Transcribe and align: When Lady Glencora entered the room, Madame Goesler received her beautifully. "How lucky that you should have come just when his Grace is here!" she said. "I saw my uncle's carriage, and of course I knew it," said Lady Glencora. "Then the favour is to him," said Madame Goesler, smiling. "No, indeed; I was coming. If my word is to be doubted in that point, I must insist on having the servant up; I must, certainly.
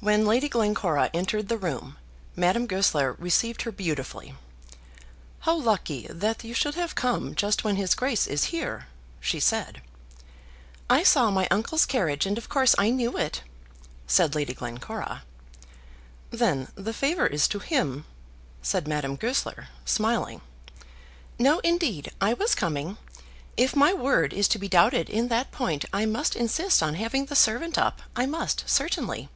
When 0.00 0.26
Lady 0.26 0.50
Glencora 0.50 1.08
entered 1.14 1.48
the 1.48 1.56
room, 1.56 1.96
Madame 2.36 2.66
Goesler 2.66 3.14
received 3.18 3.62
her 3.62 3.72
beautifully. 3.72 4.34
"How 5.40 5.54
lucky 5.56 6.06
that 6.10 6.44
you 6.44 6.52
should 6.52 6.74
have 6.74 6.94
come 6.94 7.34
just 7.34 7.64
when 7.64 7.76
his 7.76 7.94
Grace 7.94 8.26
is 8.26 8.52
here!" 8.54 8.88
she 9.20 9.40
said. 9.40 9.80
"I 10.90 11.02
saw 11.02 11.30
my 11.30 11.48
uncle's 11.50 11.86
carriage, 11.86 12.26
and 12.26 12.36
of 12.36 12.50
course 12.50 12.74
I 12.76 12.90
knew 12.90 13.16
it," 13.16 13.40
said 14.06 14.34
Lady 14.34 14.52
Glencora. 14.52 15.22
"Then 16.30 16.68
the 16.74 16.92
favour 16.92 17.26
is 17.26 17.48
to 17.48 17.58
him," 17.58 18.04
said 18.60 18.86
Madame 18.86 19.16
Goesler, 19.16 19.68
smiling. 19.86 20.42
"No, 21.38 21.58
indeed; 21.60 22.12
I 22.20 22.34
was 22.34 22.54
coming. 22.54 22.98
If 23.56 23.74
my 23.74 23.94
word 23.94 24.34
is 24.34 24.46
to 24.48 24.58
be 24.58 24.68
doubted 24.68 25.08
in 25.08 25.28
that 25.28 25.50
point, 25.52 25.86
I 25.90 26.04
must 26.04 26.36
insist 26.36 26.82
on 26.82 26.96
having 26.96 27.26
the 27.26 27.34
servant 27.34 27.78
up; 27.78 28.02
I 28.14 28.26
must, 28.26 28.68
certainly. 28.68 29.30